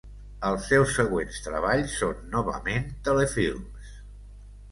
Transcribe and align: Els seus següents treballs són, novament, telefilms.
Els 0.47 0.63
seus 0.69 0.93
següents 0.99 1.35
treballs 1.47 1.93
són, 2.01 2.25
novament, 2.37 2.89
telefilms. 3.09 3.93